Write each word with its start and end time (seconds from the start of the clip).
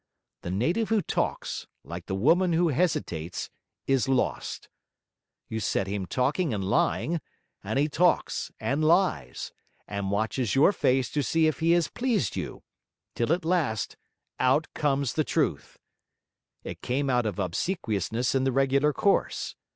The 0.41 0.49
native 0.49 0.89
who 0.89 1.03
talks, 1.03 1.67
like 1.83 2.07
the 2.07 2.15
woman 2.15 2.53
who 2.53 2.69
hesitates, 2.69 3.51
is 3.85 4.09
lost. 4.09 4.67
You 5.47 5.59
set 5.59 5.85
him 5.85 6.07
talking 6.07 6.55
and 6.55 6.63
lying; 6.63 7.21
and 7.63 7.77
he 7.77 7.87
talks, 7.87 8.51
and 8.59 8.83
lies, 8.83 9.51
and 9.87 10.09
watches 10.09 10.55
your 10.55 10.71
face 10.71 11.11
to 11.11 11.21
see 11.21 11.45
if 11.45 11.59
he 11.59 11.73
has 11.73 11.87
pleased 11.87 12.35
you; 12.35 12.63
till 13.13 13.31
at 13.31 13.45
last, 13.45 13.95
out 14.39 14.65
comes 14.73 15.13
the 15.13 15.23
truth! 15.23 15.77
It 16.63 16.81
came 16.81 17.07
out 17.07 17.27
of 17.27 17.37
Obsequiousness 17.37 18.33
in 18.33 18.43
the 18.43 18.51
regular 18.51 18.93
course. 18.93 19.55